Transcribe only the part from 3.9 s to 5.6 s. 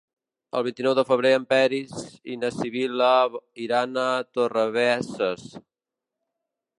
a Torrebesses.